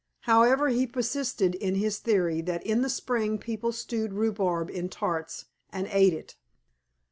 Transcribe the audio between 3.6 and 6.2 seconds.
stewed rhubarb in tarts, and ate